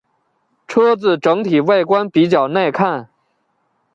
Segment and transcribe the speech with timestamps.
[0.67, 3.07] 车子整体外观比较耐看。